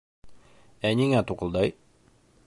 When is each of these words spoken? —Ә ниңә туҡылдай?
—Ә 0.89 0.91
ниңә 1.01 1.21
туҡылдай? 1.31 1.75